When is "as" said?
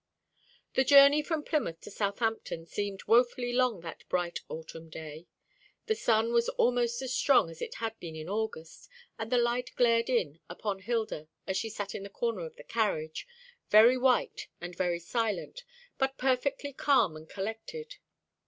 7.03-7.13, 7.51-7.61, 11.45-11.55